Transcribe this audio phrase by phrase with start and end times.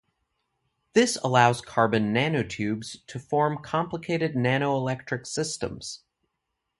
[0.93, 6.01] This allows carbon nanotubes to form complicated nanoelectric systems.